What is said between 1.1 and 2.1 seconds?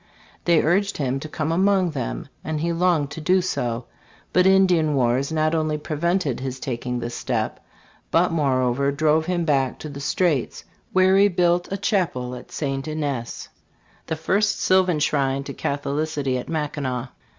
to come among